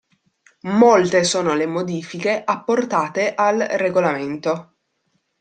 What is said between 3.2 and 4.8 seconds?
al regolamento.